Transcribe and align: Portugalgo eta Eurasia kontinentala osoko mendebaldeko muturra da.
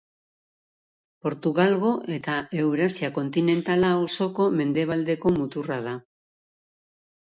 Portugalgo 1.27 1.91
eta 2.17 2.39
Eurasia 2.65 3.13
kontinentala 3.21 3.95
osoko 4.09 4.51
mendebaldeko 4.59 5.39
muturra 5.41 5.83
da. 5.91 5.99